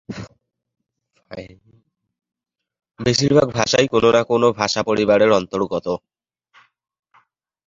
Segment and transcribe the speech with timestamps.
[2.99, 5.87] বেশীর ভাগ ভাষাই কোনও না কোনও ভাষা পরিবারের অন্তর্গত।